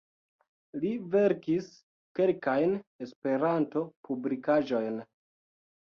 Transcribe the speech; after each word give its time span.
Li 0.83 0.93
verkis 1.15 1.67
kelkajn 2.21 2.75
Esperanto-publikaĵojn. 3.07 5.03